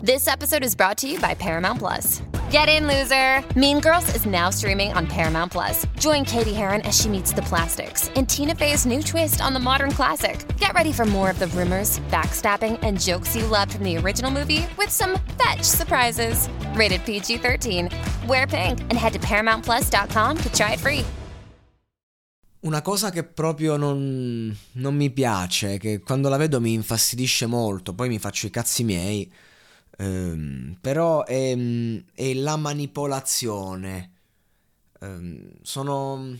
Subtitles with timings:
[0.00, 2.22] This episode is brought to you by Paramount Plus.
[2.52, 3.42] Get in, loser!
[3.58, 5.86] Mean Girls is now streaming on Paramount Plus.
[5.98, 9.58] Join Katie Heron as she meets the plastics in Tina Fey's new twist on the
[9.58, 10.38] modern classic.
[10.56, 14.30] Get ready for more of the rumors, backstabbing, and jokes you loved from the original
[14.30, 16.48] movie with some fetch surprises.
[16.74, 17.88] Rated PG 13.
[18.28, 21.04] Wear pink and head to ParamountPlus.com to try it free.
[22.60, 27.94] Una cosa che proprio non, non mi piace, che quando la vedo mi infastidisce molto,
[27.94, 29.28] poi mi faccio i cazzi miei
[30.00, 31.56] Um, però è,
[32.14, 34.12] è, la manipolazione.
[35.00, 36.36] Um, sono.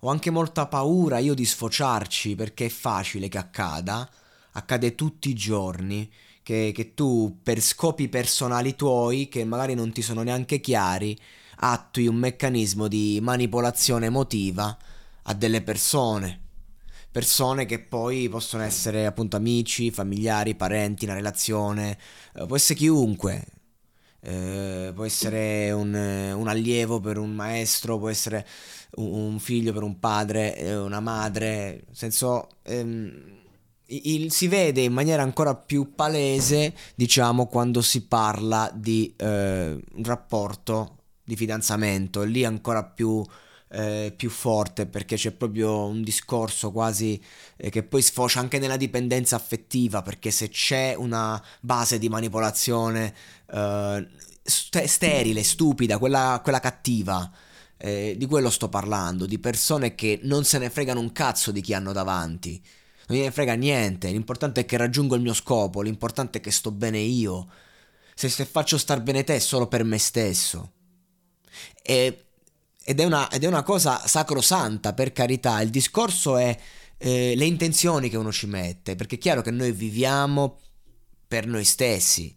[0.00, 4.08] Ho anche molta paura io di sfociarci perché è facile che accada.
[4.52, 6.10] Accade tutti i giorni.
[6.42, 11.18] Che, che tu per scopi personali tuoi, che magari non ti sono neanche chiari,
[11.60, 14.76] attui un meccanismo di manipolazione emotiva
[15.22, 16.43] a delle persone
[17.14, 21.96] persone che poi possono essere appunto amici, familiari, parenti, una relazione,
[22.34, 23.44] eh, può essere chiunque.
[24.18, 28.44] Eh, può essere un, un, allievo per un maestro, può essere
[28.96, 33.22] un, un figlio per un padre, eh, una madre, nel senso ehm,
[33.86, 40.02] il, si vede in maniera ancora più palese, diciamo, quando si parla di eh, un
[40.02, 43.24] rapporto di fidanzamento, lì ancora più
[43.74, 47.20] eh, più forte perché c'è proprio un discorso quasi
[47.56, 53.14] eh, che poi sfocia anche nella dipendenza affettiva perché se c'è una base di manipolazione
[53.50, 54.08] eh,
[54.42, 57.30] st- sterile, stupida, quella, quella cattiva,
[57.76, 61.60] eh, di quello sto parlando, di persone che non se ne fregano un cazzo di
[61.60, 62.62] chi hanno davanti.
[63.06, 66.70] Non gliene frega niente, l'importante è che raggiungo il mio scopo, l'importante è che sto
[66.70, 67.48] bene io.
[68.14, 70.72] Se, se faccio star bene te solo per me stesso.
[71.82, 72.23] E
[72.84, 75.60] ed è, una, ed è una cosa sacrosanta, per carità.
[75.62, 76.56] Il discorso è
[76.98, 80.58] eh, le intenzioni che uno ci mette, perché è chiaro che noi viviamo
[81.26, 82.34] per noi stessi.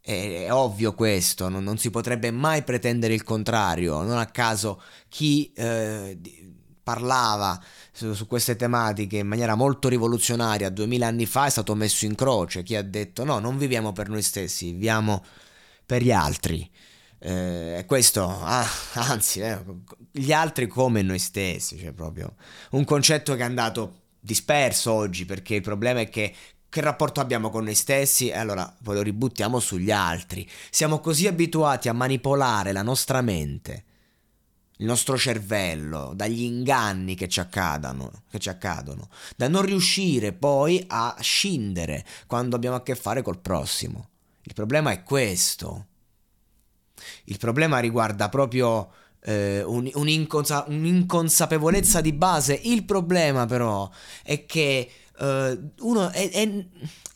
[0.00, 4.02] È, è ovvio questo, non, non, si potrebbe mai pretendere il contrario.
[4.02, 6.18] Non a caso chi eh,
[6.82, 7.58] parlava
[7.90, 12.14] su, su, queste tematiche in maniera molto rivoluzionaria duemila anni fa è stato messo in
[12.14, 12.62] croce.
[12.62, 15.24] Chi ha detto no, non viviamo per noi stessi, viviamo
[15.86, 16.70] per gli altri.
[17.26, 19.58] Eh, questo, ah, anzi, eh,
[20.10, 22.34] gli altri come noi stessi, cioè proprio
[22.72, 26.34] un concetto che è andato disperso oggi perché il problema è che
[26.68, 30.46] che rapporto abbiamo con noi stessi e allora poi lo ributtiamo sugli altri.
[30.70, 33.84] Siamo così abituati a manipolare la nostra mente,
[34.78, 40.84] il nostro cervello, dagli inganni che ci accadono, che ci accadono, da non riuscire poi
[40.88, 44.08] a scindere quando abbiamo a che fare col prossimo.
[44.42, 45.86] Il problema è questo.
[47.24, 48.90] Il problema riguarda proprio
[49.24, 52.60] eh, un, un'inconsa- un'inconsapevolezza di base.
[52.64, 53.90] Il problema però
[54.22, 56.66] è che eh, uno è, è,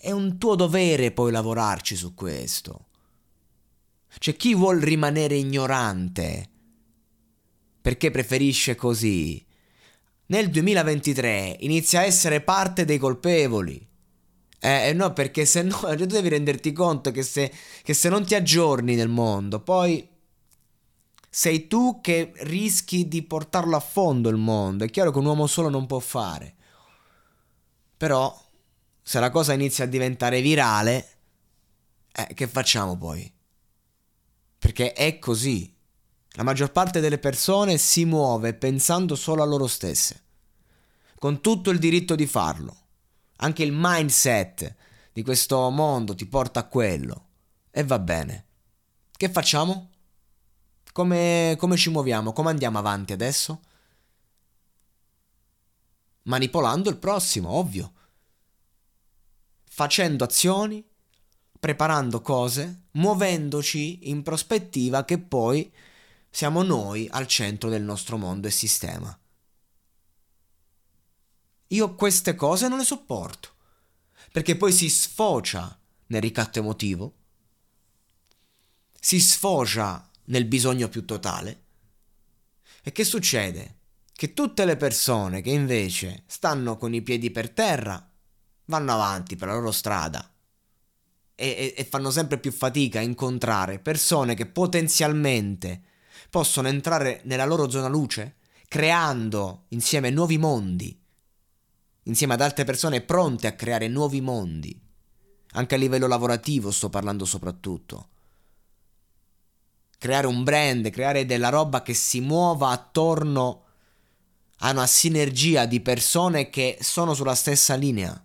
[0.00, 2.86] è un tuo dovere poi lavorarci su questo.
[4.18, 6.50] C'è chi vuol rimanere ignorante
[7.80, 9.44] perché preferisce così.
[10.26, 13.86] Nel 2023 inizia a essere parte dei colpevoli.
[14.60, 17.52] Eh, no, perché se no, tu devi renderti conto che se,
[17.82, 20.06] che se non ti aggiorni nel mondo, poi
[21.30, 24.84] sei tu che rischi di portarlo a fondo il mondo.
[24.84, 26.56] È chiaro che un uomo solo non può fare.
[27.96, 28.36] Però,
[29.02, 31.08] se la cosa inizia a diventare virale,
[32.12, 33.32] eh, che facciamo poi?
[34.58, 35.72] Perché è così.
[36.32, 40.22] La maggior parte delle persone si muove pensando solo a loro stesse,
[41.18, 42.87] con tutto il diritto di farlo
[43.40, 44.74] anche il mindset
[45.12, 47.26] di questo mondo ti porta a quello.
[47.70, 48.46] E va bene.
[49.12, 49.90] Che facciamo?
[50.92, 52.32] Come, come ci muoviamo?
[52.32, 53.60] Come andiamo avanti adesso?
[56.22, 57.92] Manipolando il prossimo, ovvio.
[59.64, 60.84] Facendo azioni,
[61.58, 65.72] preparando cose, muovendoci in prospettiva che poi
[66.30, 69.16] siamo noi al centro del nostro mondo e sistema.
[71.68, 73.50] Io queste cose non le sopporto,
[74.32, 77.14] perché poi si sfocia nel ricatto emotivo,
[78.98, 81.64] si sfocia nel bisogno più totale.
[82.82, 83.76] E che succede?
[84.12, 88.10] Che tutte le persone che invece stanno con i piedi per terra
[88.64, 90.32] vanno avanti per la loro strada
[91.40, 95.82] e, e, fanno sempre più fatica a incontrare persone che potenzialmente
[96.30, 101.00] possono entrare nella loro zona luce, creando insieme nuovi mondi,
[102.08, 104.78] insieme ad altre persone pronte a creare nuovi mondi.
[105.52, 108.08] Anche a livello lavorativo sto parlando soprattutto.
[109.98, 113.64] Creare un brand, creare della roba che si muova attorno
[114.58, 118.24] a una sinergia di persone che sono sulla stessa linea.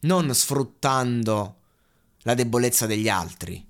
[0.00, 1.60] Non sfruttando
[2.22, 3.66] la debolezza degli altri.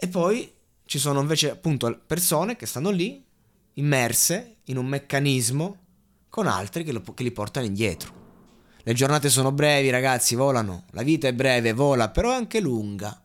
[0.00, 0.54] E poi
[0.84, 3.26] ci sono invece appunto persone che stanno lì
[3.78, 5.78] immerse in un meccanismo
[6.28, 8.16] con altri che, lo, che li portano indietro.
[8.82, 10.84] Le giornate sono brevi, ragazzi, volano.
[10.90, 13.22] La vita è breve, vola, però è anche lunga.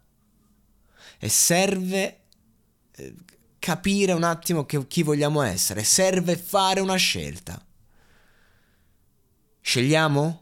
[1.17, 2.19] E serve
[2.91, 3.15] eh,
[3.59, 5.83] capire un attimo che, chi vogliamo essere.
[5.83, 7.63] Serve fare una scelta.
[9.61, 10.41] Scegliamo?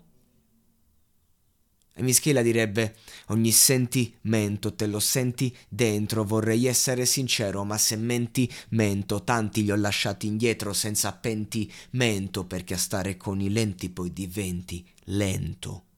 [2.02, 2.96] E Mischela direbbe:
[3.28, 6.24] Ogni sentimento te lo senti dentro.
[6.24, 9.24] Vorrei essere sincero, ma se menti, mento.
[9.24, 14.84] Tanti li ho lasciati indietro senza pentimento, perché a stare con i lenti poi diventi
[15.06, 15.91] lento.